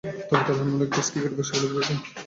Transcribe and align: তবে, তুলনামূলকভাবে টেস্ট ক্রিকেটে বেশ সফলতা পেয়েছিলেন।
তবে, 0.03 0.41
তুলনামূলকভাবে 0.47 0.87
টেস্ট 0.93 1.09
ক্রিকেটে 1.11 1.35
বেশ 1.37 1.47
সফলতা 1.49 1.73
পেয়েছিলেন। 1.73 1.99